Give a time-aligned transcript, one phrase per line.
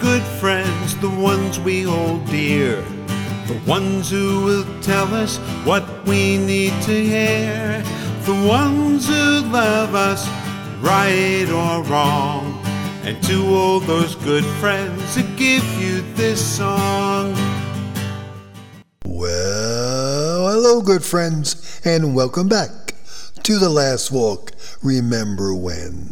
[0.00, 2.82] good friends, the ones we hold dear,
[3.46, 7.82] the ones who will tell us what we need to hear,
[8.24, 10.28] the ones who love us,
[10.80, 12.60] right or wrong,
[13.04, 17.34] and to all those good friends that give you this song.
[19.04, 22.85] Well, hello, good friends, and welcome back
[23.46, 24.50] to The Last Walk.
[24.82, 26.10] Remember when?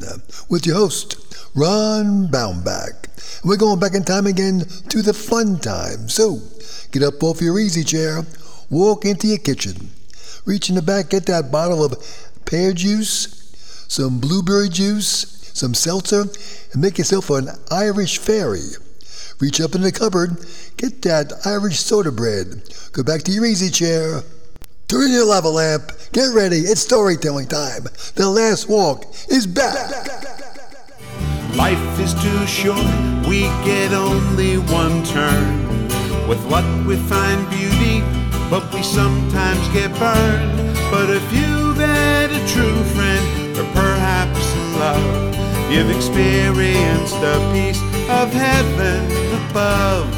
[0.48, 1.16] With your host,
[1.56, 3.42] Ron Baumbach.
[3.44, 4.60] We're going back in time again
[4.90, 6.08] to the fun time.
[6.08, 6.38] So,
[6.92, 8.22] get up off your easy chair,
[8.70, 9.90] walk into your kitchen,
[10.44, 11.96] reach in the back, get that bottle of
[12.44, 13.52] pear juice,
[13.88, 16.26] some blueberry juice, some seltzer,
[16.72, 18.70] and make yourself an Irish fairy.
[19.40, 20.36] Reach up in the cupboard,
[20.76, 22.62] get that Irish soda bread.
[22.92, 24.22] Go back to your easy chair.
[24.88, 25.92] Turn your lava lamp.
[26.12, 26.58] Get ready.
[26.58, 27.84] It's storytelling time.
[28.14, 29.90] The last walk is back.
[31.56, 32.84] Life is too short,
[33.28, 35.88] we get only one turn.
[36.28, 38.00] With luck, we find beauty,
[38.50, 40.76] but we sometimes get burned.
[40.90, 44.44] But if you've had a true friend, or perhaps
[44.74, 49.04] love, you've experienced a piece of heaven
[49.48, 50.10] above.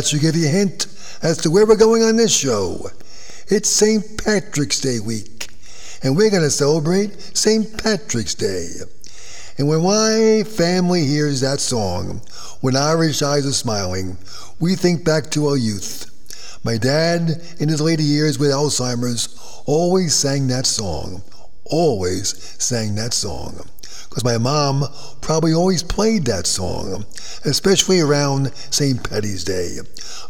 [0.00, 0.86] That should give you a hint
[1.22, 2.88] as to where we're going on this show.
[3.48, 4.02] It's St.
[4.24, 5.48] Patrick's Day week,
[6.02, 7.76] and we're going to celebrate St.
[7.82, 8.70] Patrick's Day.
[9.58, 12.22] And when my family hears that song,
[12.62, 14.16] When Irish Eyes Are Smiling,
[14.58, 16.06] we think back to our youth.
[16.64, 19.36] My dad, in his later years with Alzheimer's,
[19.66, 21.22] always sang that song.
[21.66, 23.68] Always sang that song.
[24.10, 24.84] Because my mom
[25.20, 27.06] probably always played that song,
[27.44, 29.08] especially around St.
[29.08, 29.78] Patty's Day.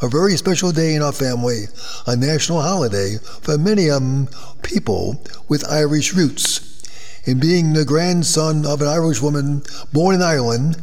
[0.02, 1.64] A very special day in our family,
[2.06, 4.28] a national holiday for many um,
[4.62, 6.66] people with Irish roots.
[7.26, 9.62] And being the grandson of an Irish woman
[9.94, 10.76] born in Ireland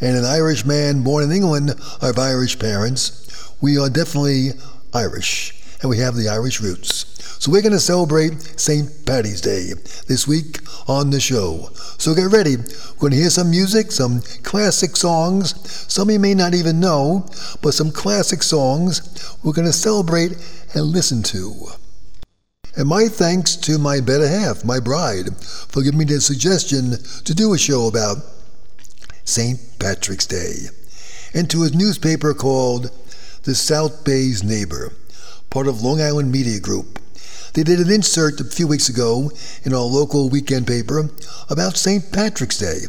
[0.00, 4.52] and an Irish man born in England of Irish parents, we are definitely
[4.94, 7.04] Irish and we have the Irish roots.
[7.40, 9.06] So we're going to celebrate St.
[9.06, 9.72] Patty's Day
[10.08, 10.58] this week
[10.88, 11.70] on the show.
[11.98, 12.56] So get ready.
[12.56, 15.54] We're going to hear some music, some classic songs.
[15.92, 17.26] Some you may not even know,
[17.62, 20.32] but some classic songs we're going to celebrate
[20.74, 21.68] and listen to.
[22.76, 26.92] And my thanks to my better half, my bride, for giving me the suggestion
[27.24, 28.18] to do a show about
[29.24, 29.58] St.
[29.78, 30.68] Patrick's Day,
[31.34, 32.90] and to his newspaper called
[33.42, 34.92] The South Bay's Neighbor,
[35.50, 36.98] part of Long Island Media Group.
[37.54, 39.30] They did an insert a few weeks ago
[39.64, 41.10] in our local weekend paper
[41.48, 42.12] about St.
[42.12, 42.80] Patrick's Day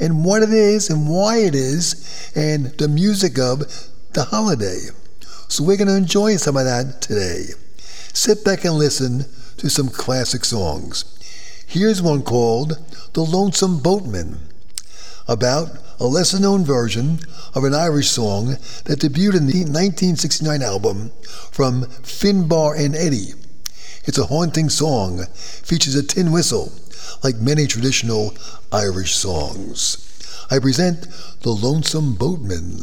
[0.00, 3.60] and what it is and why it is and the music of
[4.12, 4.88] the holiday.
[5.48, 7.44] So we're going to enjoy some of that today.
[8.12, 9.26] Sit back and listen
[9.58, 11.04] to some classic songs.
[11.66, 12.78] Here's one called
[13.12, 14.40] The Lonesome Boatman,
[15.28, 15.68] about
[16.00, 17.18] a lesser known version
[17.54, 18.56] of an Irish song
[18.86, 21.12] that debuted in the 1969 album
[21.52, 23.34] from Finbar and Eddie.
[24.04, 26.72] It's a haunting song, features a tin whistle,
[27.22, 28.34] like many traditional
[28.72, 30.06] Irish songs.
[30.50, 31.06] I present
[31.42, 32.80] The Lonesome Boatman.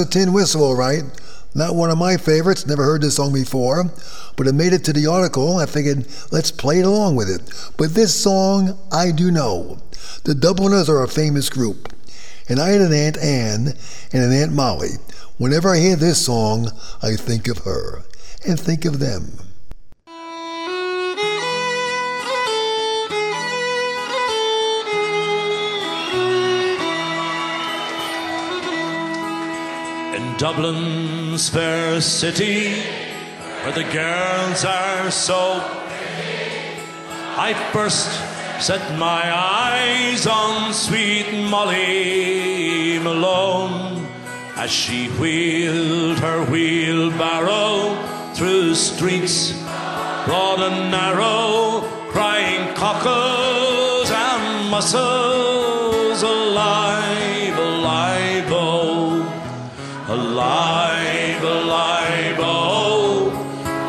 [0.00, 1.04] A tin whistle, all right.
[1.54, 3.90] Not one of my favorites, never heard this song before,
[4.36, 5.58] but it made it to the article.
[5.58, 7.42] I figured let's play it along with it.
[7.76, 9.78] But this song, I do know.
[10.24, 11.92] The Dubliners are a famous group,
[12.48, 13.74] and I had an Aunt Anne
[14.12, 14.90] and an Aunt Molly.
[15.38, 16.70] Whenever I hear this song,
[17.02, 18.02] I think of her
[18.46, 19.49] and think of them.
[30.40, 32.72] Dublin's fair city,
[33.62, 35.60] where the girls are so.
[37.36, 38.08] I first
[38.58, 44.08] set my eyes on sweet Molly Malone
[44.56, 47.94] as she wheeled her wheelbarrow
[48.32, 49.52] through streets
[50.24, 51.82] broad and narrow,
[52.12, 55.29] crying cockles and mussels
[60.40, 63.30] alive, alive, oh,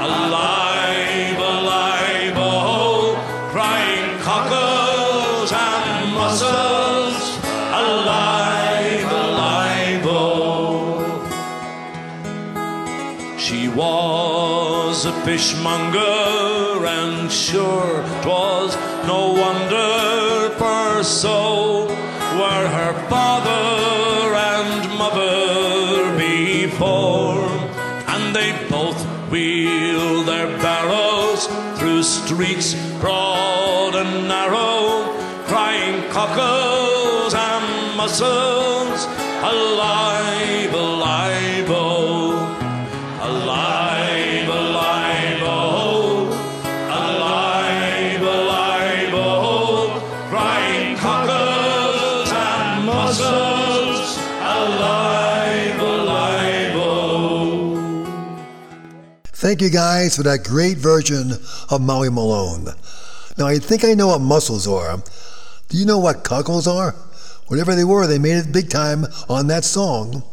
[0.08, 3.16] alive, alive, oh,
[3.54, 7.38] crying cockles and mussels,
[7.84, 11.00] alive, alive, oh.
[13.38, 18.76] She was a fishmonger, and sure 'twas
[19.08, 21.51] no wonder, for so
[32.34, 35.04] streets broad and narrow,
[35.48, 39.04] crying cockles and mussels,
[39.44, 41.91] alive, alive, oh,
[59.52, 61.34] Thank you guys for that great version
[61.70, 62.68] of Molly Malone.
[63.38, 65.04] Now, I think I know what mussels are.
[65.68, 66.94] Do you know what cockles are?
[67.48, 70.24] Whatever they were, they made it big time on that song.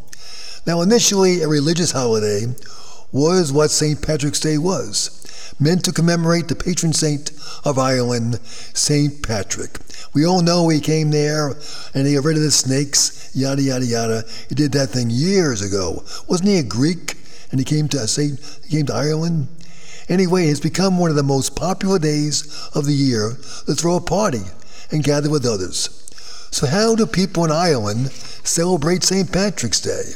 [0.69, 2.47] Now, initially, a religious holiday
[3.11, 4.01] was what St.
[4.01, 5.11] Patrick's Day was,
[5.59, 7.33] meant to commemorate the patron saint
[7.65, 9.21] of Ireland, St.
[9.27, 9.81] Patrick.
[10.15, 11.55] We all know he came there
[11.93, 14.25] and he got rid of the snakes, yada, yada, yada.
[14.49, 16.05] He did that thing years ago.
[16.29, 17.18] Wasn't he a Greek?
[17.51, 18.39] And he came to St.
[18.67, 19.49] He came to Ireland.
[20.09, 23.37] Anyway, it's become one of the most popular days of the year
[23.67, 24.43] to throw a party
[24.91, 25.91] and gather with others.
[26.51, 29.31] So, how do people in Ireland celebrate St.
[29.31, 30.15] Patrick's Day?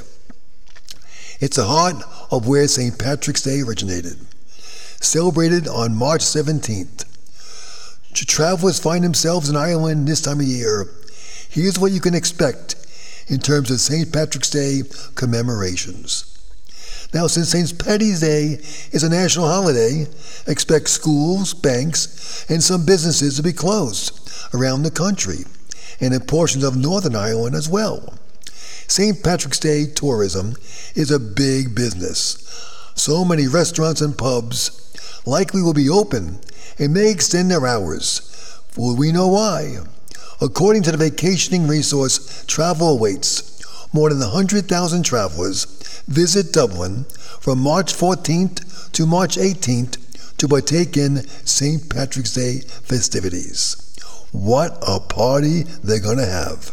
[1.40, 1.96] It's the heart
[2.30, 2.98] of where St.
[2.98, 4.16] Patrick's Day originated.
[5.00, 7.04] Celebrated on March 17th.
[8.14, 10.86] Should travelers find themselves in Ireland this time of year,
[11.50, 12.76] here's what you can expect
[13.26, 14.12] in terms of St.
[14.12, 14.82] Patrick's Day
[15.14, 16.31] commemorations.
[17.12, 17.78] Now, since St.
[17.78, 18.59] Patty's Day
[18.90, 20.07] is a national holiday,
[20.47, 24.19] expect schools, banks, and some businesses to be closed
[24.54, 25.45] around the country,
[26.00, 28.14] and in portions of Northern Ireland as well.
[28.88, 29.23] St.
[29.23, 30.54] Patrick's Day tourism
[30.95, 32.38] is a big business.
[32.95, 34.71] So many restaurants and pubs
[35.26, 36.40] likely will be open
[36.78, 38.61] and may extend their hours.
[38.76, 39.78] Will we know why?
[40.40, 43.51] According to the vacationing resource Travel Awaits,
[43.92, 45.64] more than 100,000 travelers
[46.08, 47.04] visit Dublin
[47.40, 51.88] from March 14th to March 18th to partake in St.
[51.88, 53.76] Patrick's Day festivities.
[54.32, 56.72] What a party they're going to have!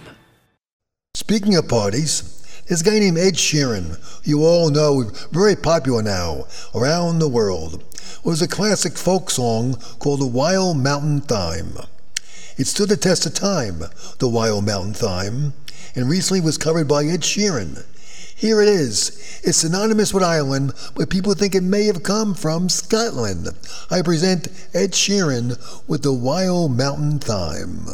[1.31, 3.97] Speaking of parties, there's a guy named Ed Sheeran,
[4.27, 6.45] you all know, very popular now
[6.75, 7.85] around the world.
[7.93, 11.77] It was a classic folk song called The Wild Mountain Thyme.
[12.57, 13.85] It stood the test of time,
[14.19, 15.53] The Wild Mountain Thyme,
[15.95, 17.85] and recently was covered by Ed Sheeran.
[18.35, 19.39] Here it is.
[19.41, 23.47] It's synonymous with Ireland, but people think it may have come from Scotland.
[23.89, 25.57] I present Ed Sheeran
[25.87, 27.87] with The Wild Mountain Thyme.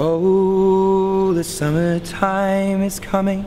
[0.00, 3.44] Oh, the summertime is coming,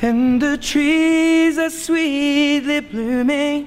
[0.00, 3.66] and the trees are sweetly blooming,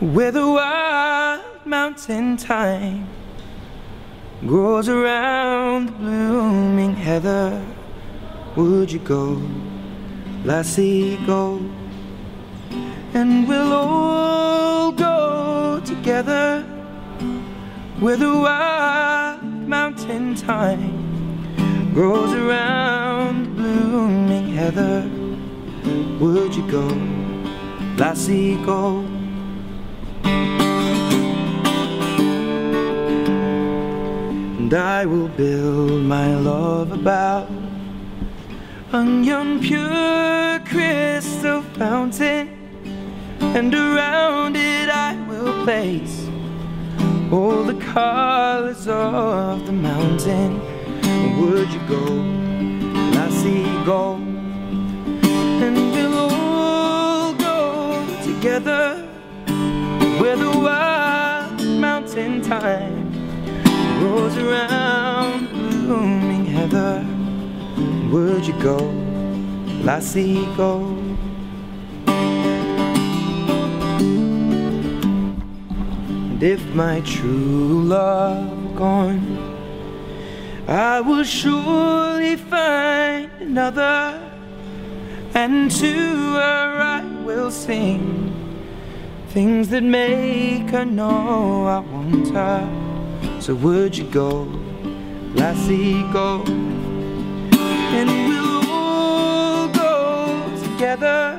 [0.00, 3.08] where the wild mountain thyme
[4.46, 7.64] grows around the blooming heather.
[8.54, 9.40] would you go,
[10.44, 11.58] lassie, go?
[13.14, 16.62] And we'll all go together
[17.98, 19.15] where the wild
[19.66, 25.08] mountain thyme grows around blooming heather.
[26.20, 26.86] Would you go,
[27.96, 29.04] lassie, go?
[34.58, 37.48] And I will build my love about
[38.92, 42.48] a young pure crystal fountain,
[43.40, 46.25] and around it I will place
[47.32, 50.60] all the colors of the mountain.
[51.40, 52.02] Would you go,
[53.14, 54.14] lassie, go?
[55.64, 59.08] And we'll all go together
[60.20, 63.12] where the wild mountain thyme
[64.02, 67.04] rolls around blooming heather.
[68.10, 68.78] Would you go,
[69.82, 71.05] lassie, go?
[76.36, 79.24] And if my true love gone,
[80.68, 84.20] I will surely find another,
[85.32, 85.94] and to
[86.34, 88.34] her I will sing
[89.28, 93.40] things that make her know I want her.
[93.40, 94.42] So would you go,
[95.32, 96.44] lassie, go?
[97.96, 101.38] And we'll all go together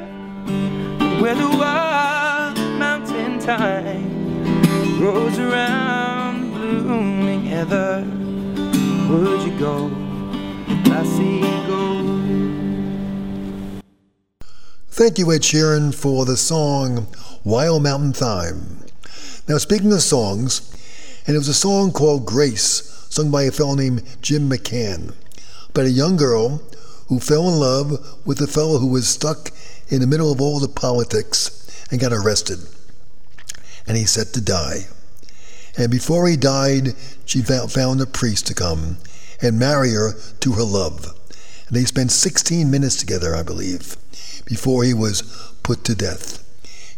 [1.21, 4.16] where the wild mountain thyme
[4.97, 8.03] grows around blooming heather.
[9.07, 9.91] Would you go,
[10.89, 13.79] lassie, go?
[14.89, 17.05] Thank you, Ed Sheeran, for the song
[17.43, 18.85] Wild Mountain Thyme.
[19.47, 20.73] Now, speaking of songs,
[21.27, 25.13] and it was a song called Grace, sung by a fellow named Jim McCann,
[25.69, 26.63] about a young girl
[27.07, 27.91] who fell in love
[28.25, 29.51] with a fellow who was stuck
[29.89, 32.57] in the middle of all the politics and got arrested.
[33.87, 34.87] And he set to die.
[35.77, 38.97] And before he died, she found a priest to come
[39.41, 41.13] and marry her to her love.
[41.67, 43.95] And they spent 16 minutes together, I believe,
[44.45, 45.21] before he was
[45.63, 46.43] put to death.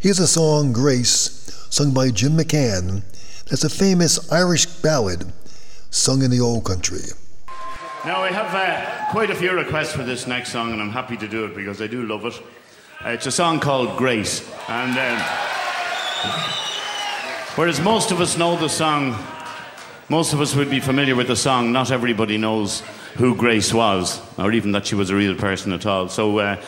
[0.00, 3.02] Here's a song, Grace, sung by Jim McCann.
[3.50, 5.30] That's a famous Irish ballad
[5.90, 7.00] sung in the old country.
[8.04, 11.18] Now, I have uh, quite a few requests for this next song, and I'm happy
[11.18, 12.40] to do it because I do love it.
[13.04, 14.48] Uh, it's a song called Grace.
[14.68, 16.59] And um,
[17.56, 19.16] whereas most of us know the song,
[20.08, 22.80] most of us would be familiar with the song, not everybody knows
[23.16, 26.08] who Grace was, or even that she was a real person at all.
[26.08, 26.62] So, uh,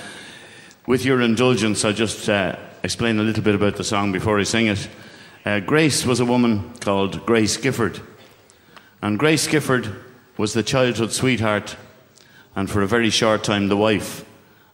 [0.87, 4.43] with your indulgence, I'll just uh, explain a little bit about the song before I
[4.43, 4.89] sing it.
[5.45, 8.01] Uh, Grace was a woman called Grace Gifford.
[9.01, 9.95] And Grace Gifford
[10.37, 11.77] was the childhood sweetheart
[12.55, 14.25] and for a very short time the wife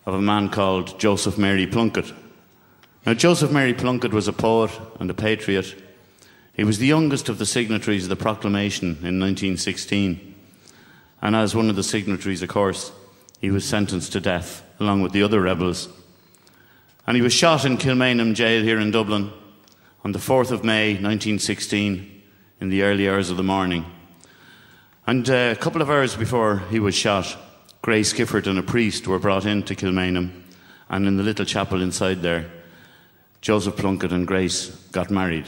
[0.06, 2.12] of a man called Joseph Mary Plunkett.
[3.06, 5.74] Now, Joseph Mary Plunkett was a poet and a patriot.
[6.58, 10.34] He was the youngest of the signatories of the proclamation in 1916.
[11.22, 12.90] And as one of the signatories, of course,
[13.40, 15.88] he was sentenced to death along with the other rebels.
[17.06, 19.30] And he was shot in Kilmainham jail here in Dublin
[20.04, 22.22] on the 4th of May 1916
[22.60, 23.86] in the early hours of the morning.
[25.06, 27.36] And uh, a couple of hours before he was shot,
[27.82, 30.42] Grace Gifford and a priest were brought into Kilmainham,
[30.88, 32.50] and in the little chapel inside there,
[33.42, 35.46] Joseph Plunkett and Grace got married.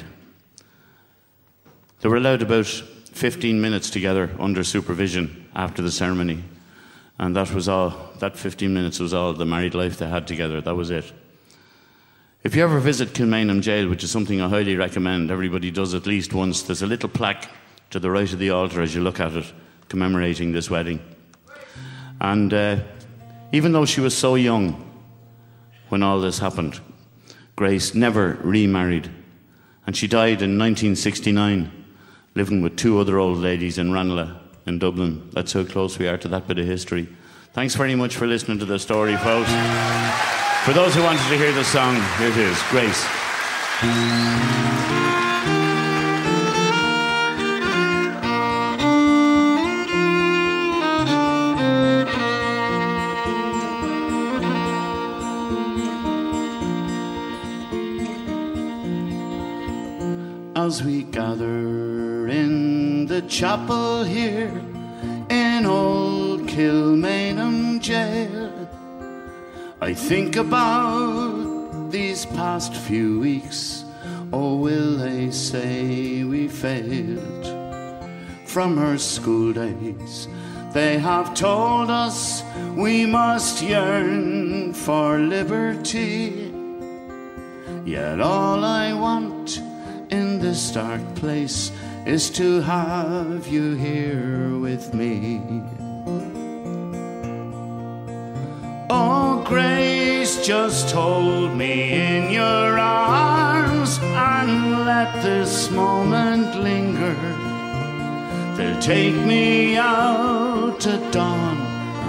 [2.00, 6.42] They were allowed about 15 minutes together under supervision after the ceremony,
[7.18, 8.10] and that was all.
[8.20, 10.60] That 15 minutes was all the married life they had together.
[10.60, 11.12] That was it.
[12.42, 16.06] If you ever visit Kilmainham Jail, which is something I highly recommend, everybody does at
[16.06, 17.50] least once, there's a little plaque
[17.90, 19.52] to the right of the altar as you look at it,
[19.88, 21.00] commemorating this wedding.
[22.20, 22.78] And uh,
[23.52, 24.90] even though she was so young
[25.90, 26.80] when all this happened,
[27.56, 29.10] Grace never remarried.
[29.86, 31.79] And she died in 1969,
[32.34, 35.28] living with two other old ladies in Ranelagh in Dublin.
[35.32, 37.08] That's how close we are to that bit of history.
[37.52, 39.50] Thanks very much for listening to the story, folks.
[40.64, 43.06] For those who wanted to hear the song, here it is Grace.
[60.54, 61.69] As we gather
[63.20, 64.50] the chapel here
[65.28, 68.50] in old Kilmainham jail,
[69.80, 73.84] I think about these past few weeks.
[74.32, 77.46] Oh, will they say we failed?
[78.46, 80.28] From her school days,
[80.72, 82.42] They have told us
[82.74, 86.54] we must yearn for liberty.
[87.84, 89.58] Yet all I want
[90.10, 91.70] in this dark place
[92.10, 95.40] is to have you here with me.
[98.90, 107.14] Oh, grace, just hold me in your arms and let this moment linger.
[108.56, 111.58] They'll take me out at dawn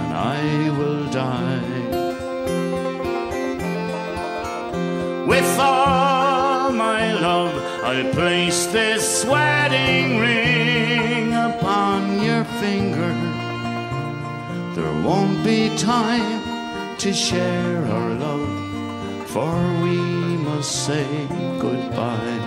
[0.00, 1.62] and I will die.
[5.28, 6.11] With all
[7.32, 13.12] love, I'll place this wedding ring upon your finger.
[14.76, 16.34] There won't be time
[16.98, 18.50] to share our love,
[19.32, 19.98] for we
[20.48, 21.08] must say
[21.64, 22.42] goodbye.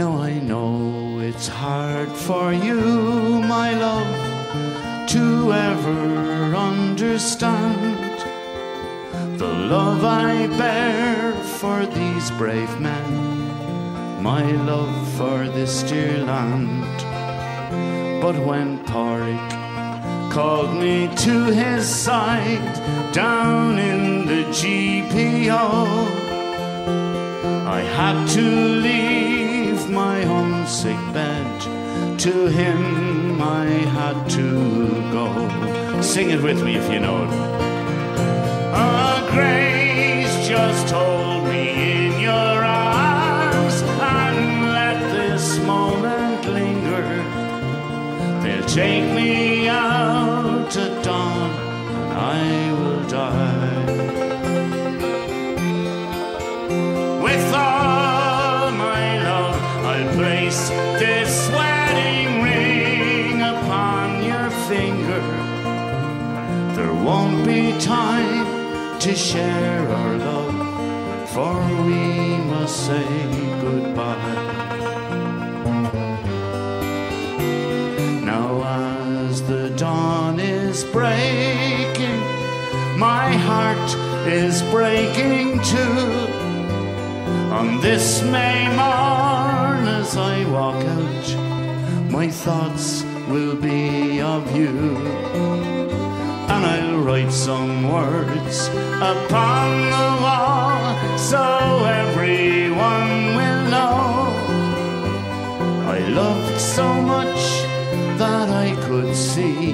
[0.00, 2.80] Now I know it's hard for you,
[3.56, 4.12] my love,
[5.14, 8.09] to ever understand
[9.40, 16.98] the love I bear for these brave men, my love for this dear land.
[18.20, 25.64] But when Pádraig called me to his side down in the GPO,
[27.78, 32.18] I had to leave my homesick bed.
[32.20, 33.64] To him I
[33.96, 36.02] had to go.
[36.02, 37.69] Sing it with me if you know it.
[39.32, 42.30] Grace just hold me in your
[42.64, 47.06] arms and let this moment linger.
[48.42, 51.50] They'll take me out at dawn
[51.94, 53.70] and I will die.
[57.26, 59.56] With all my love,
[59.90, 65.22] I'll place this wedding ring upon your finger.
[66.74, 68.19] There won't be time
[69.00, 71.54] to share our love, for
[71.86, 73.06] we must say
[73.62, 74.16] goodbye.
[78.22, 82.20] Now, as the dawn is breaking,
[82.98, 83.90] my heart
[84.28, 86.06] is breaking too.
[87.56, 95.89] On this May morn, as I walk out, my thoughts will be of you
[96.62, 98.68] and I'll write some words
[99.14, 104.32] upon the wall so everyone will know
[105.96, 107.42] I loved so much
[108.18, 109.72] that I could see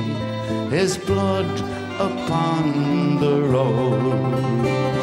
[0.70, 1.52] his blood
[1.98, 4.95] upon the rose.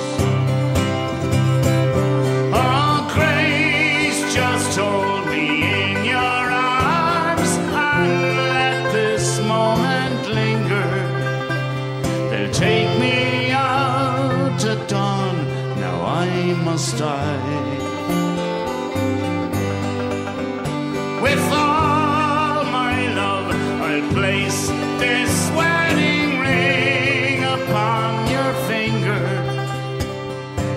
[16.54, 17.78] Must die.
[21.22, 23.48] With all my love,
[23.82, 29.26] I'll place this wedding ring upon your finger.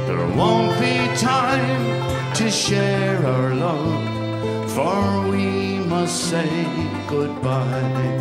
[0.07, 6.51] There won't be time to share our love, for we must say
[7.07, 8.19] goodbye.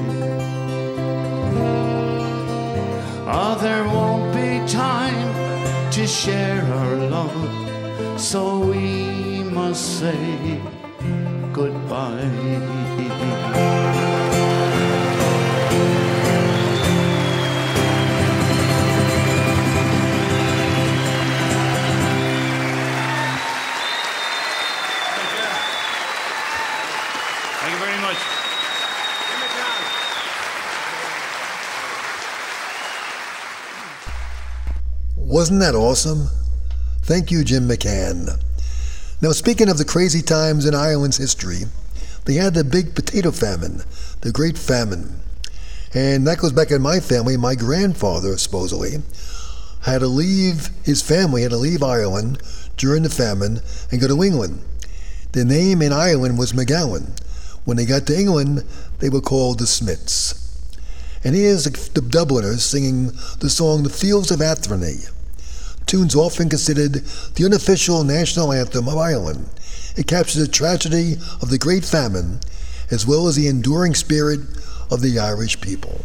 [3.27, 5.04] Oh, there won't be time
[5.95, 10.59] to share our love, so we must say
[11.53, 12.84] goodbye.
[35.45, 36.29] Wasn't that awesome?
[37.03, 38.41] Thank you, Jim McCann.
[39.21, 41.65] Now, speaking of the crazy times in Ireland's history,
[42.25, 43.83] they had the big potato famine,
[44.21, 45.19] the Great Famine.
[45.93, 47.37] And that goes back in my family.
[47.37, 49.03] My grandfather, supposedly,
[49.81, 52.41] had to leave, his family had to leave Ireland
[52.75, 53.59] during the famine
[53.91, 54.63] and go to England.
[55.33, 57.11] The name in Ireland was McGowan.
[57.65, 58.63] When they got to England,
[58.97, 60.33] they were called the Smiths.
[61.23, 65.05] And here's the Dubliners singing the song The Fields of Athenry.
[65.85, 66.93] Tune's often considered
[67.35, 69.49] the unofficial national anthem of Ireland.
[69.95, 72.39] It captures the tragedy of the Great Famine
[72.91, 74.39] as well as the enduring spirit
[74.91, 76.01] of the Irish people.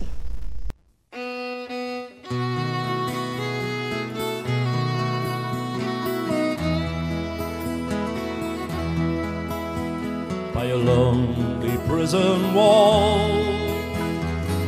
[10.61, 13.31] by a lonely prison wall,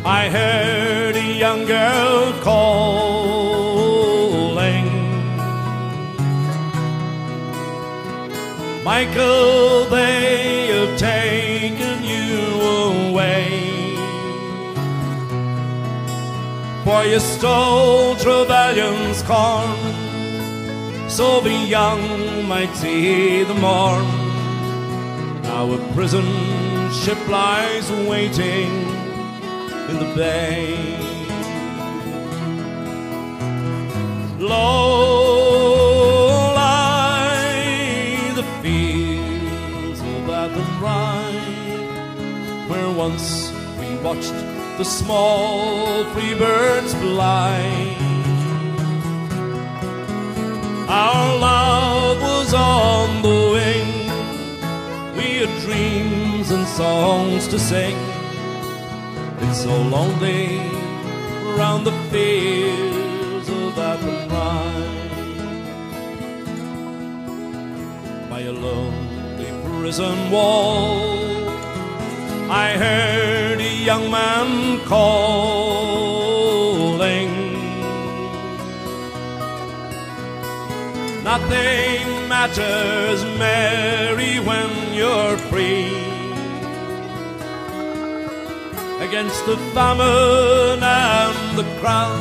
[0.07, 3.21] I heard a young girl calling.
[8.84, 13.94] Michael, they have taken you away.
[16.82, 19.78] For you stole Trevelyan's corn,
[21.08, 24.04] so the young might see the morn.
[25.44, 26.26] Now a prison
[26.90, 28.70] ship lies waiting
[29.90, 30.98] in the bay.
[34.40, 35.62] Low
[42.96, 44.35] once we watched
[44.78, 47.96] the small free birds fly.
[50.88, 53.90] Our love was on the wing.
[55.16, 57.96] We had dreams and songs to sing.
[59.40, 60.59] It's so lonely
[61.57, 64.31] round the fields of Athenry.
[68.28, 71.41] By a lonely prison wall,
[72.54, 76.12] I heard a young man calling.
[81.24, 85.96] Nothing matters, Mary, when you're free.
[89.00, 92.20] Against the famine and the crowd,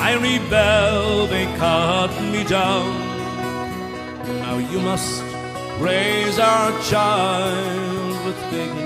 [0.00, 2.88] I rebel, they cut me down.
[4.40, 5.22] Now you must
[5.78, 8.83] raise our child with dignity.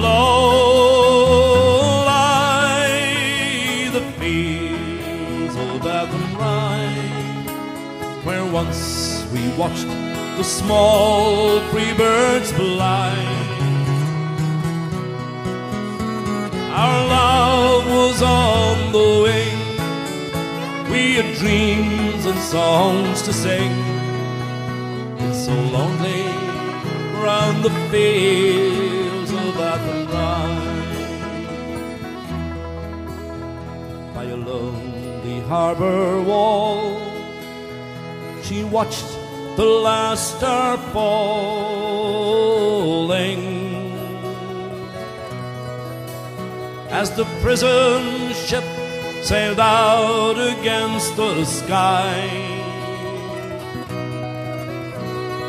[0.00, 1.70] Low
[2.06, 6.88] lie the fields of Athenry,
[8.24, 9.88] where once we watched
[10.38, 13.14] the small free birds fly.
[16.72, 19.58] Our love was on the wing.
[20.90, 23.72] We had dreams and songs to sing.
[25.18, 26.24] It's so lonely
[27.22, 27.74] round the
[29.88, 31.08] of Athenry.
[34.14, 37.00] By a lonely harbor wall,
[38.42, 39.06] she watched
[39.56, 42.30] the last star falling.
[46.90, 48.64] As the prison ship
[49.22, 52.28] sailed out against the sky.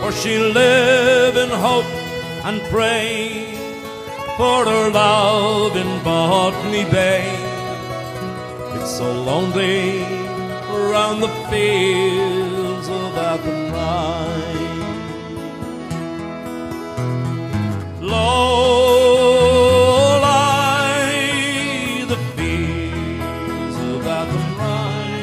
[0.01, 1.85] For she lived in hope
[2.43, 3.50] and pray
[4.37, 7.25] for her love in Botany Bay.
[8.75, 10.03] It's so lonely
[10.69, 14.31] around the fields of Athenry.
[18.01, 18.91] Low
[22.11, 25.21] the fields of Athenry,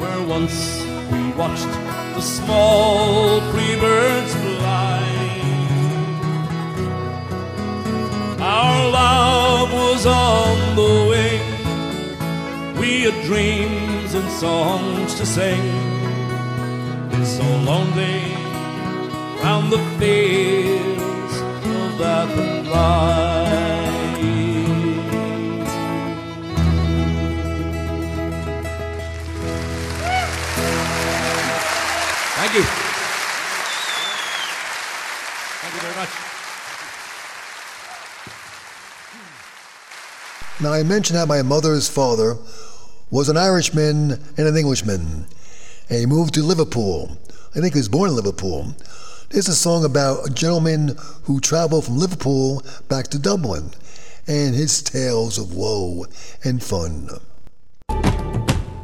[0.00, 0.56] where once
[1.12, 1.72] we watched
[2.16, 3.76] the small free
[10.04, 12.76] was on the wing.
[12.80, 15.62] We had dreams and songs to sing.
[17.12, 18.22] It's so lonely
[19.42, 22.62] round the fields of Athenry.
[22.72, 23.31] Thank
[40.62, 42.36] Now, I mentioned how my mother's father
[43.10, 45.26] was an Irishman and an Englishman,
[45.88, 47.18] and he moved to Liverpool.
[47.56, 48.76] I think he was born in Liverpool.
[49.30, 53.72] There's a song about a gentleman who traveled from Liverpool back to Dublin
[54.28, 56.06] and his tales of woe
[56.44, 57.08] and fun.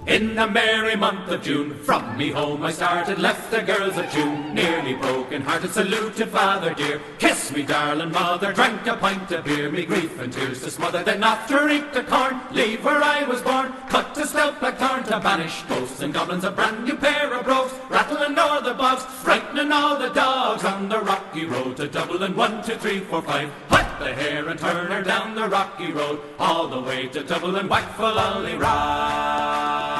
[0.08, 4.06] In the merry month of June, from me home I started, left the girls of
[4.06, 6.98] Tuam, nearly broken hearted, saluted father dear.
[7.18, 11.04] Kiss me, darling mother, drank a pint of beer, me grief and tears to smother.
[11.04, 15.04] Then after eat the corn, leave where I was born, cut a stout black thorn
[15.04, 19.04] to banish ghosts and goblins, a brand new pair of brogues, rattling all the bogs,
[19.04, 22.34] frightening all the dogs on the rocky road to Dublin.
[22.34, 23.50] One, two, three, four, five.
[23.68, 27.68] Hut the hare and turn her down the rocky road, all the way to Dublin.
[27.68, 29.97] Whack for lolly In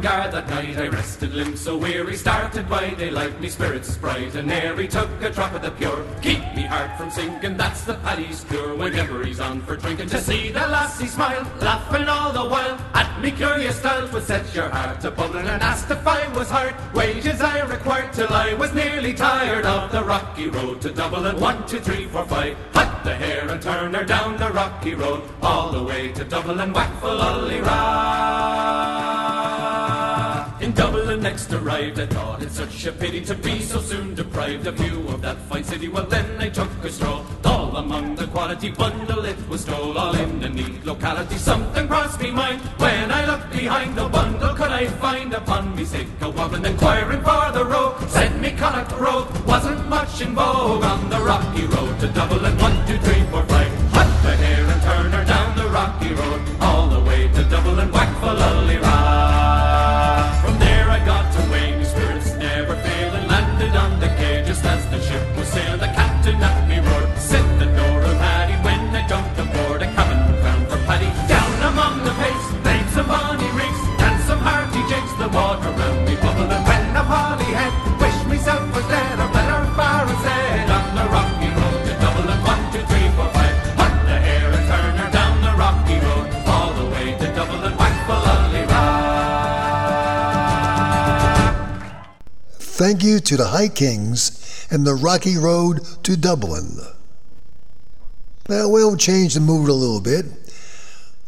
[0.00, 0.78] Guard that night.
[0.78, 5.10] I rested limbs so weary, started by daylight, me spirits bright, and ere he took
[5.20, 6.02] a drop of the pure.
[6.22, 8.74] Keep me heart from sinking, that's the paddy's cure.
[8.74, 13.20] Whenever he's on for drinking, to see the lassie smile, laughing all the while at
[13.20, 16.74] me curious style would set your heart to bubbling and asked if I was hard.
[16.94, 21.38] Wages I required till I was nearly tired of the rocky road to Dublin.
[21.38, 22.56] One, two, three, four, five.
[22.72, 26.72] Hut the hair and turn her down the rocky road all the way to Dublin.
[26.72, 29.21] Whack for In Dublin
[31.32, 35.08] next arrived, I thought it such a pity to be so soon deprived of view
[35.08, 35.88] of that fine city.
[35.88, 40.14] Well, then I took a stroll, all among the quality bundle it was stole, all
[40.14, 41.38] in the neat locality.
[41.38, 44.54] Something crossed me mind when I looked behind the bundle.
[44.54, 47.94] Could I find upon me sick a woman inquiring for the road?
[48.10, 52.58] Said me Connacht Road wasn't much in vogue on the rocky road to Dublin.
[52.58, 52.76] One,
[93.12, 96.78] you to the High Kings and the Rocky Road to Dublin.
[98.48, 100.24] Now we'll change the mood a little bit.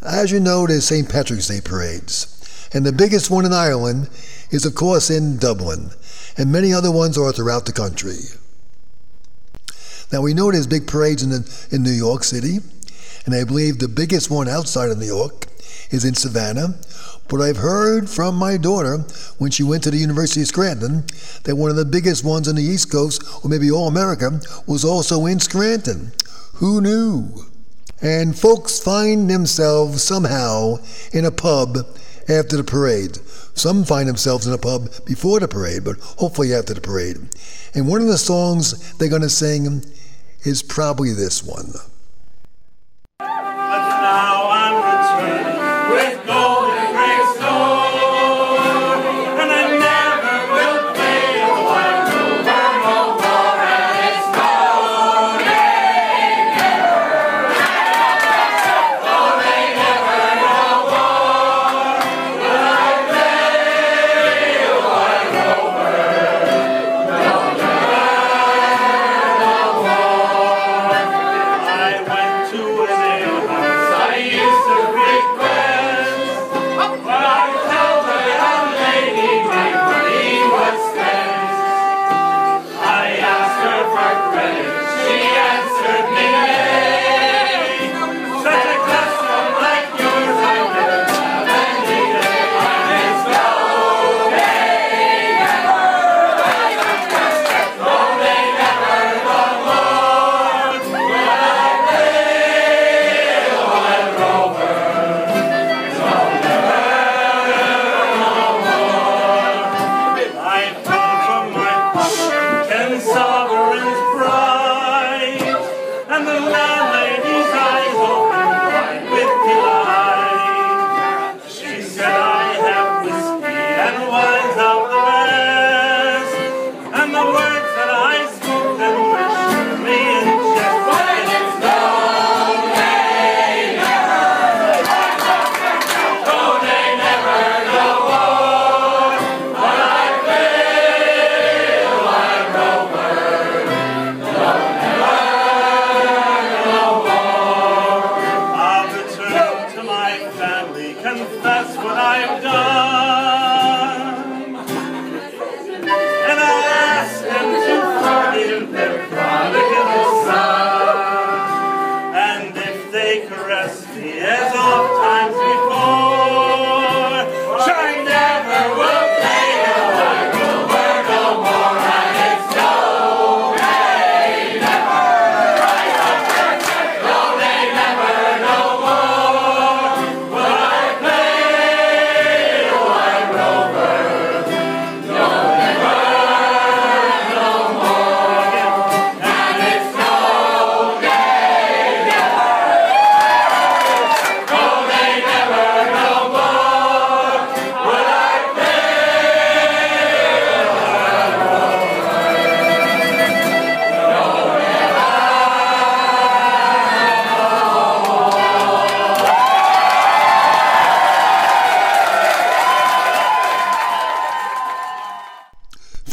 [0.00, 1.08] As you know, there's St.
[1.08, 4.08] Patrick's Day parades, and the biggest one in Ireland
[4.50, 5.90] is, of course, in Dublin,
[6.38, 8.18] and many other ones are throughout the country.
[10.10, 11.32] Now we know there's big parades in,
[11.70, 12.58] in New York City,
[13.26, 15.46] and I believe the biggest one outside of New York
[15.90, 16.74] is in Savannah.
[17.28, 18.98] But I've heard from my daughter
[19.38, 21.04] when she went to the University of Scranton
[21.44, 24.84] that one of the biggest ones on the East Coast, or maybe all America, was
[24.84, 26.12] also in Scranton.
[26.54, 27.46] Who knew?
[28.02, 30.76] And folks find themselves somehow
[31.12, 31.78] in a pub
[32.28, 33.16] after the parade.
[33.54, 37.16] Some find themselves in a pub before the parade, but hopefully after the parade.
[37.74, 39.84] And one of the songs they're going to sing
[40.42, 41.72] is probably this one.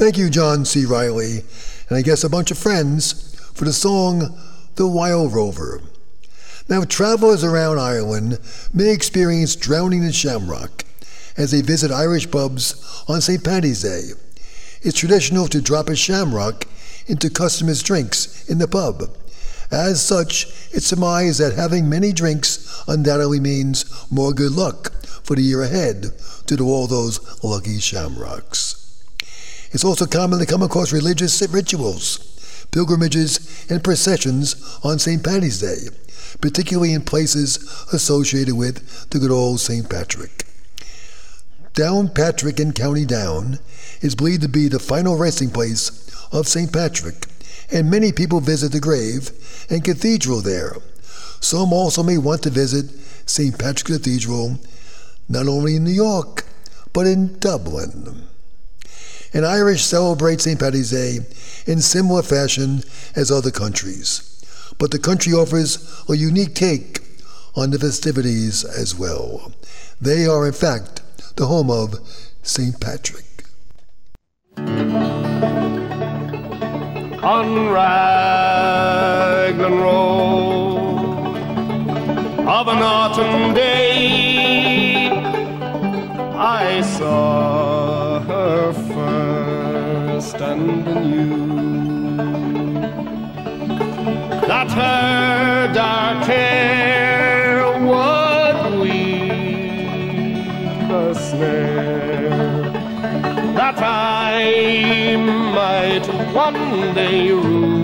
[0.01, 0.83] Thank you, John C.
[0.83, 1.43] Reilly,
[1.87, 4.35] and I guess a bunch of friends for the song
[4.73, 5.79] The Wild Rover.
[6.67, 8.39] Now, travelers around Ireland
[8.73, 10.85] may experience drowning in shamrock
[11.37, 13.43] as they visit Irish pubs on St.
[13.43, 14.19] Paddy's Day.
[14.81, 16.65] It's traditional to drop a shamrock
[17.05, 19.15] into customers' drinks in the pub.
[19.69, 25.43] As such, it's surmised that having many drinks undoubtedly means more good luck for the
[25.43, 26.07] year ahead
[26.47, 28.80] due to all those lucky shamrocks.
[29.73, 35.23] It's also common to come across religious rituals, pilgrimages, and processions on St.
[35.23, 35.95] Paddy's Day,
[36.41, 37.57] particularly in places
[37.93, 39.89] associated with the good old St.
[39.89, 40.45] Patrick.
[41.73, 43.59] Downpatrick in County Down
[44.01, 45.89] is believed to be the final resting place
[46.33, 46.73] of St.
[46.73, 47.27] Patrick,
[47.71, 49.31] and many people visit the grave
[49.69, 50.75] and cathedral there.
[51.39, 52.91] Some also may want to visit
[53.25, 53.57] St.
[53.57, 54.59] Patrick's Cathedral,
[55.29, 56.43] not only in New York,
[56.91, 58.27] but in Dublin.
[59.33, 60.59] And Irish celebrate St.
[60.59, 61.19] Paddy's Day
[61.65, 62.83] in similar fashion
[63.15, 64.43] as other countries,
[64.77, 66.99] but the country offers a unique take
[67.55, 69.53] on the festivities as well.
[70.01, 71.01] They are, in fact,
[71.37, 71.95] the home of
[72.43, 72.79] St.
[72.79, 73.25] Patrick.
[77.23, 78.69] On Raglan
[79.79, 80.61] Road
[82.39, 85.07] of an autumn day,
[86.35, 87.60] I saw
[90.39, 92.15] and knew
[94.47, 100.39] that her dark hair would weave
[100.91, 102.29] a snare.
[103.55, 105.17] That I
[105.55, 107.81] might one day rule.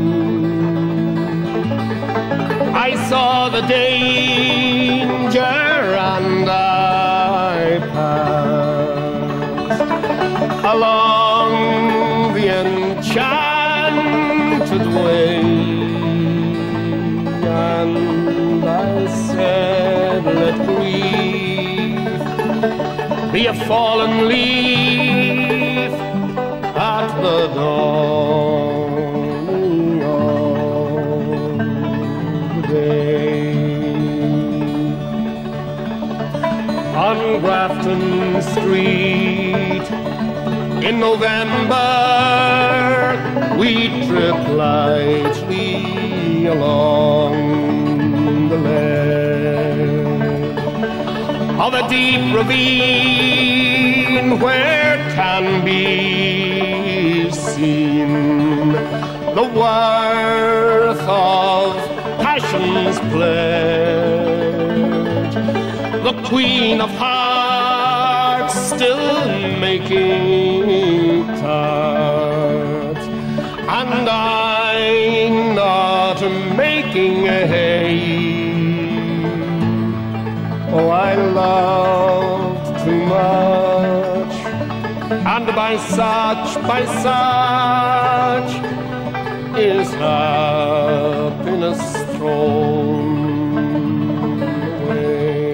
[2.75, 8.67] I saw the danger and I passed.
[10.63, 11.06] Along
[14.77, 15.41] enchanted way.
[17.43, 22.21] And I said, let grief
[23.31, 25.91] be a fallen leaf
[26.75, 28.83] at the dawning
[30.03, 31.37] of
[32.67, 33.53] day.
[36.95, 39.87] On Grafton Street
[40.83, 42.96] in November,
[43.57, 47.33] we trip lightly along
[48.49, 50.59] the ledge
[51.59, 58.71] of a deep ravine where can be seen
[59.37, 61.75] the worth of
[62.21, 64.37] passion's pledge.
[66.03, 69.27] The Queen of Hearts still
[69.59, 71.96] making tarts,
[76.57, 78.01] making hay.
[80.73, 84.35] Oh, I loved too much,
[85.33, 88.51] and by such, by such
[89.57, 91.81] is happiness
[92.15, 93.17] thrown
[94.81, 95.53] away.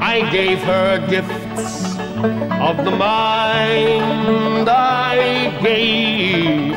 [0.00, 1.96] I gave her gifts
[2.68, 6.73] of the mind, I gave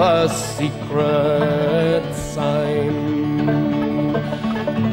[0.00, 4.12] the secret sign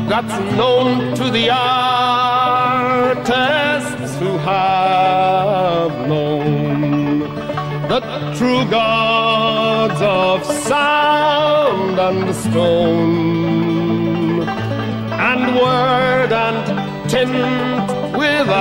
[0.10, 3.22] that's known to the artists
[4.20, 7.22] who have known
[7.88, 8.02] the
[8.38, 14.42] true gods of sound and stone
[15.30, 16.66] and word and
[17.10, 17.90] tint
[18.24, 18.58] without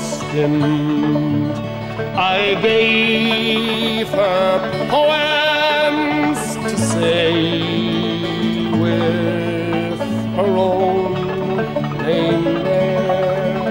[0.00, 1.37] stint.
[2.20, 7.30] I gave her poems to say
[8.72, 10.00] with
[10.34, 11.14] her own
[12.02, 13.68] name there.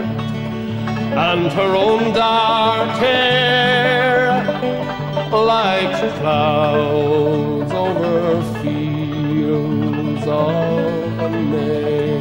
[1.28, 4.45] And her own dark hair
[5.30, 12.14] like clouds over fields of May.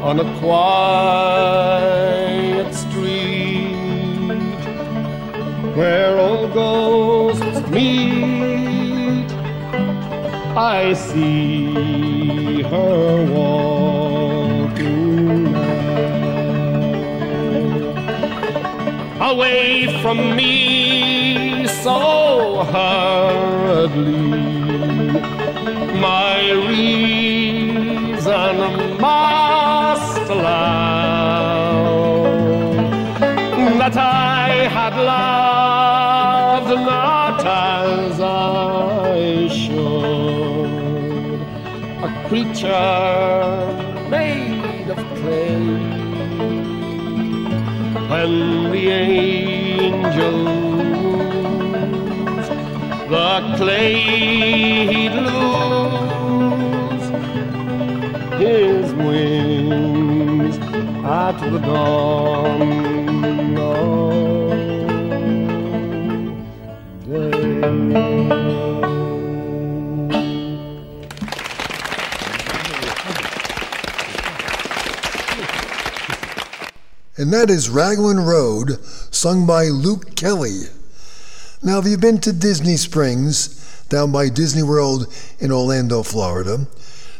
[0.00, 2.15] On a quiet
[5.76, 9.30] where all ghosts meet.
[10.56, 13.94] I see her walking
[19.20, 24.30] away from me so hurriedly.
[26.00, 28.56] My reason
[28.98, 30.85] must lie
[42.28, 45.56] creature made of clay.
[48.10, 48.32] When
[48.72, 50.16] the angels
[53.10, 53.94] the clay
[54.92, 57.06] he'd lose
[58.40, 60.56] his wings
[61.04, 62.86] at the dawn
[67.06, 68.65] day.
[77.18, 78.78] And that is Raglan Road,
[79.10, 80.64] sung by Luke Kelly.
[81.62, 85.06] Now, if you've been to Disney Springs, down by Disney World
[85.38, 86.66] in Orlando, Florida,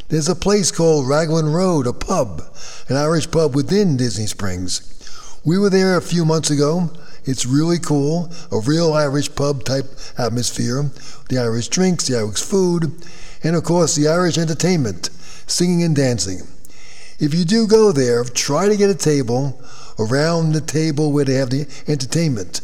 [0.09, 2.43] there's a place called Raglan Road, a pub,
[2.87, 4.81] an Irish pub within Disney Springs.
[5.43, 6.91] We were there a few months ago.
[7.25, 9.85] It's really cool, a real Irish pub type
[10.15, 10.91] atmosphere.
[11.29, 13.03] The Irish drinks, the Irish food,
[13.43, 15.09] and of course the Irish entertainment,
[15.47, 16.41] singing and dancing.
[17.19, 19.59] If you do go there, try to get a table
[19.99, 22.61] around the table where they have the entertainment.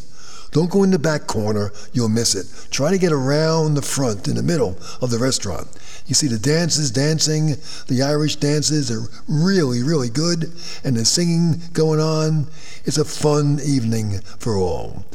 [0.54, 2.46] Don't go in the back corner, you'll miss it.
[2.70, 5.68] Try to get around the front, in the middle of the restaurant.
[6.06, 7.56] You see the dancers dancing,
[7.88, 10.52] the Irish dances are really, really good,
[10.84, 12.48] and the singing going on.
[12.86, 15.06] It's a fun evening for all.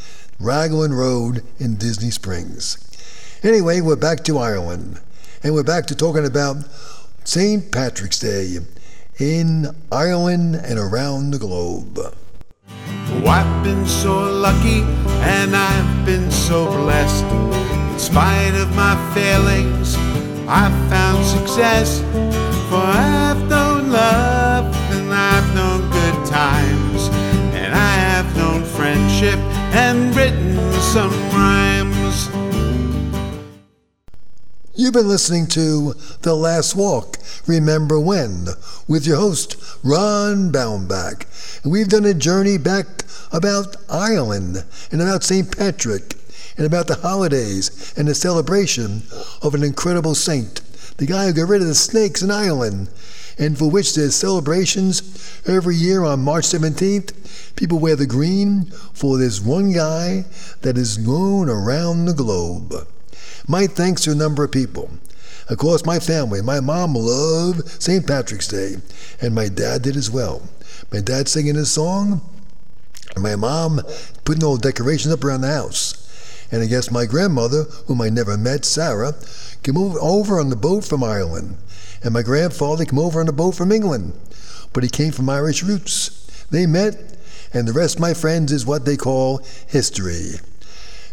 [0.41, 2.77] Raglan Road in Disney Springs.
[3.45, 5.01] Anyway, we're back to Ireland,
[5.45, 6.57] and we're back to talking about
[7.23, 7.71] St.
[7.71, 8.59] Patrick's Day
[9.19, 11.99] in Ireland and around the globe.
[11.99, 14.83] Oh, I've been so lucky
[15.23, 17.25] and I've been so blessed.
[17.25, 19.97] In spite of my failings,
[20.47, 22.01] I've found success.
[22.71, 27.09] For I've known love and I've known good times.
[27.55, 29.39] And I have known friendship
[29.75, 31.68] and written some rhymes.
[34.81, 37.19] You've been listening to The Last Walk,
[37.49, 38.47] Remember When,
[38.87, 41.27] with your host, Ron Baumbach.
[41.65, 42.87] We've done a journey back
[43.33, 45.51] about Ireland and about St.
[45.59, 46.15] Patrick
[46.57, 49.03] and about the holidays and the celebration
[49.43, 50.61] of an incredible saint,
[50.99, 52.89] the guy who got rid of the snakes in Ireland,
[53.37, 57.57] and for which there's celebrations every year on March 17th.
[57.57, 60.25] People wear the green for this one guy
[60.61, 62.87] that is known around the globe.
[63.51, 64.91] My thanks to a number of people.
[65.49, 66.43] Of course, my family.
[66.43, 68.07] My mom loved St.
[68.07, 68.77] Patrick's Day,
[69.23, 70.43] and my dad did as well.
[70.93, 72.21] My dad singing his song,
[73.15, 73.81] and my mom
[74.27, 75.95] putting all the decorations up around the house.
[76.53, 79.15] And I guess my grandmother, whom I never met, Sarah,
[79.63, 81.57] came over on the boat from Ireland.
[82.05, 84.13] And my grandfather came over on the boat from England.
[84.75, 86.45] But he came from Irish roots.
[86.51, 87.17] They met,
[87.55, 90.35] and the rest, my friends, is what they call history.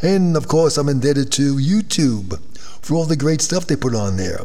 [0.05, 2.39] And of course, I'm indebted to YouTube
[2.79, 4.41] for all the great stuff they put on there,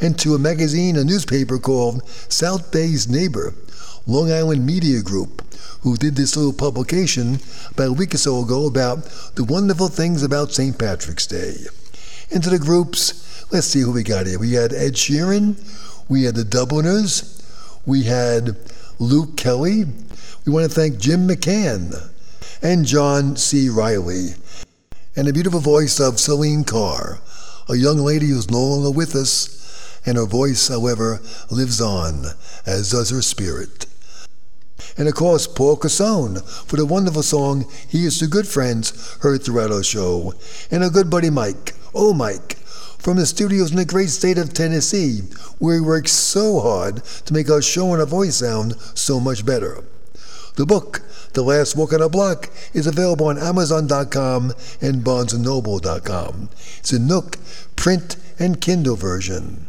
[0.00, 3.52] and to a magazine, a newspaper called South Bay's Neighbor,
[4.06, 5.42] Long Island Media Group,
[5.80, 7.40] who did this little publication
[7.72, 9.02] about a week or so ago about
[9.34, 10.78] the wonderful things about St.
[10.78, 11.56] Patrick's Day.
[12.30, 14.38] Into the groups, let's see who we got here.
[14.38, 15.56] We had Ed Sheeran,
[16.08, 17.42] we had the Dubliners,
[17.84, 18.56] we had
[19.00, 19.82] Luke Kelly,
[20.46, 22.08] we want to thank Jim McCann,
[22.62, 23.68] and John C.
[23.68, 24.34] Reilly
[25.14, 27.20] and the beautiful voice of Celine Carr,
[27.68, 32.24] a young lady who's no longer with us, and her voice, however, lives on,
[32.64, 33.86] as does her spirit.
[34.96, 39.42] And of course, Paul Cassone for the wonderful song He is to Good Friends heard
[39.42, 40.34] throughout our show,
[40.70, 42.56] and our good buddy Mike, oh Mike,
[42.98, 45.20] from the studios in the great state of Tennessee,
[45.58, 49.44] where he works so hard to make our show and our voice sound so much
[49.44, 49.84] better.
[50.56, 51.00] The book,
[51.32, 56.50] The Last Walk on a Block, is available on Amazon.com and BarnesandNoble.com.
[56.78, 57.38] It's a Nook
[57.74, 59.68] print and Kindle version.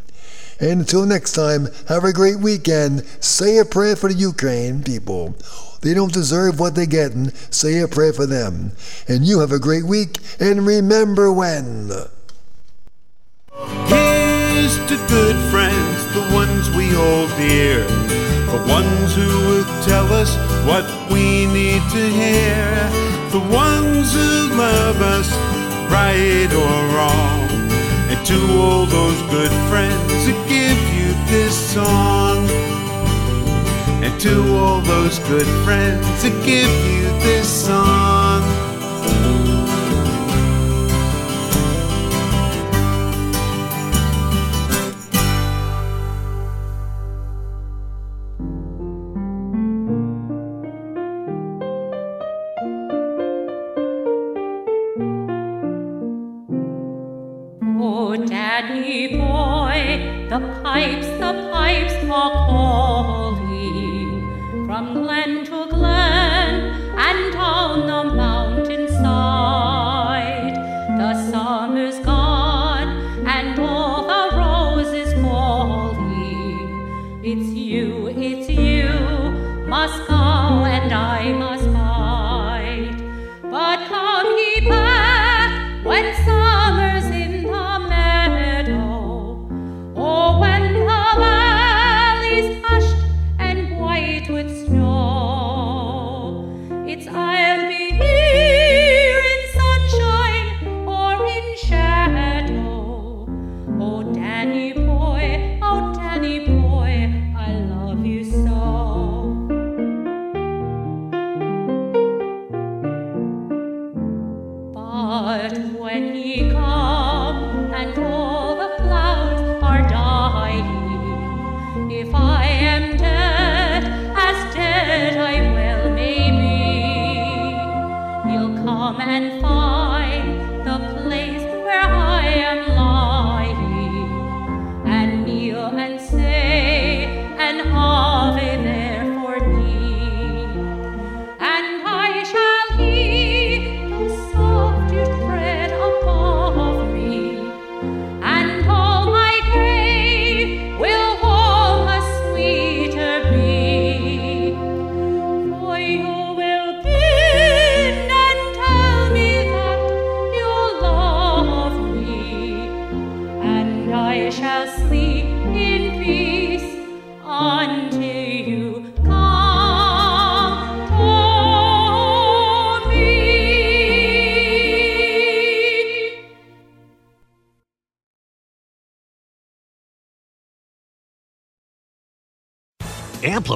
[0.59, 3.05] And until next time, have a great weekend.
[3.19, 5.35] Say a prayer for the Ukraine people.
[5.81, 7.29] They don't deserve what they're getting.
[7.49, 8.71] Say a prayer for them.
[9.07, 11.91] And you have a great week, and remember when.
[13.87, 17.85] Here's to good friends, the ones we hold dear,
[18.51, 22.63] the ones who tell us what we need to hear,
[23.31, 25.29] the ones who love us,
[25.91, 27.49] right or wrong,
[28.09, 32.47] and to all those good friends who give you this song,
[34.03, 38.63] and to all those good friends who give you this song.